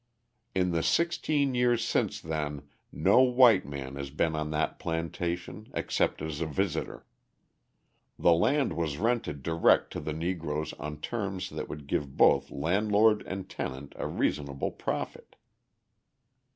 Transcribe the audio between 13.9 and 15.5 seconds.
a reasonable profit.